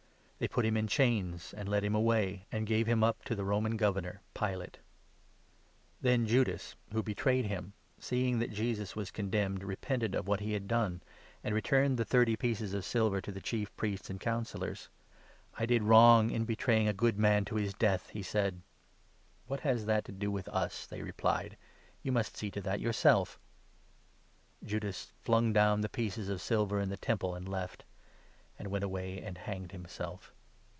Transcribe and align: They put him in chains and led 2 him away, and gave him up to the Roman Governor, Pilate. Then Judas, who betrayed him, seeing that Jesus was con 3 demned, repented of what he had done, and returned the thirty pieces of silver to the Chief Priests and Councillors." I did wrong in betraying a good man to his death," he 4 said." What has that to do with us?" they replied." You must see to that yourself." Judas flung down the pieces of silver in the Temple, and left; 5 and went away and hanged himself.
They 0.41 0.47
put 0.47 0.65
him 0.65 0.75
in 0.75 0.87
chains 0.87 1.53
and 1.53 1.69
led 1.69 1.81
2 1.81 1.85
him 1.85 1.93
away, 1.93 2.47
and 2.51 2.65
gave 2.65 2.87
him 2.87 3.03
up 3.03 3.23
to 3.25 3.35
the 3.35 3.43
Roman 3.43 3.77
Governor, 3.77 4.23
Pilate. 4.33 4.79
Then 6.01 6.25
Judas, 6.25 6.75
who 6.91 7.03
betrayed 7.03 7.45
him, 7.45 7.73
seeing 7.99 8.39
that 8.39 8.51
Jesus 8.51 8.95
was 8.95 9.11
con 9.11 9.25
3 9.25 9.29
demned, 9.29 9.63
repented 9.63 10.15
of 10.15 10.27
what 10.27 10.39
he 10.39 10.53
had 10.53 10.67
done, 10.67 11.03
and 11.43 11.53
returned 11.53 11.99
the 11.99 12.05
thirty 12.05 12.35
pieces 12.35 12.73
of 12.73 12.83
silver 12.85 13.21
to 13.21 13.31
the 13.31 13.39
Chief 13.39 13.71
Priests 13.75 14.09
and 14.09 14.19
Councillors." 14.19 14.89
I 15.59 15.67
did 15.67 15.83
wrong 15.83 16.31
in 16.31 16.45
betraying 16.45 16.87
a 16.87 16.91
good 16.93 17.19
man 17.19 17.45
to 17.45 17.55
his 17.57 17.75
death," 17.75 18.09
he 18.09 18.23
4 18.23 18.31
said." 18.31 18.61
What 19.45 19.59
has 19.59 19.85
that 19.85 20.05
to 20.05 20.11
do 20.11 20.31
with 20.31 20.49
us?" 20.49 20.87
they 20.87 21.03
replied." 21.03 21.55
You 22.01 22.11
must 22.11 22.35
see 22.35 22.49
to 22.49 22.61
that 22.61 22.79
yourself." 22.79 23.37
Judas 24.65 25.13
flung 25.21 25.53
down 25.53 25.81
the 25.81 25.87
pieces 25.87 26.29
of 26.29 26.41
silver 26.41 26.79
in 26.79 26.89
the 26.89 26.97
Temple, 26.97 27.35
and 27.35 27.47
left; 27.47 27.81
5 28.57 28.65
and 28.65 28.71
went 28.71 28.83
away 28.83 29.19
and 29.19 29.39
hanged 29.39 29.71
himself. 29.71 30.31